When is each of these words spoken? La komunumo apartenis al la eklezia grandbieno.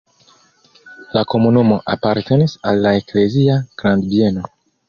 La 1.17 1.23
komunumo 1.33 1.77
apartenis 1.97 2.57
al 2.71 2.83
la 2.87 2.97
eklezia 3.03 3.63
grandbieno. 3.83 4.53